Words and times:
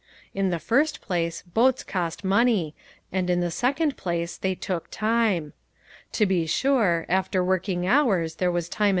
In 0.33 0.49
the 0.49 0.57
first 0.57 0.99
place, 0.99 1.43
boats 1.43 1.83
cost 1.83 2.23
money, 2.23 2.73
and 3.11 3.29
in 3.29 3.39
the 3.39 3.51
second 3.51 3.97
place 3.97 4.35
they 4.35 4.55
took 4.55 4.89
time. 4.89 5.53
To 6.13 6.25
be 6.25 6.47
sure, 6.47 7.05
after 7.07 7.43
working 7.43 7.85
hours, 7.85 8.37
there 8.37 8.49
was 8.51 8.67
time 8.67 8.69
PLEASURE 8.71 8.71
AND 8.71 8.71
DISAPPOINTMENT. 8.71 8.89